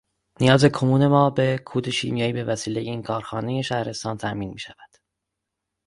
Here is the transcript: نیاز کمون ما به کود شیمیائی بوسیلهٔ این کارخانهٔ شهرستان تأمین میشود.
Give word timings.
نیاز 0.39 0.65
کمون 0.65 1.07
ما 1.07 1.29
به 1.29 1.57
کود 1.65 1.89
شیمیائی 1.89 2.43
بوسیلهٔ 2.43 2.81
این 2.81 3.03
کارخانهٔ 3.03 3.61
شهرستان 3.61 4.17
تأمین 4.17 4.49
میشود. 4.49 4.89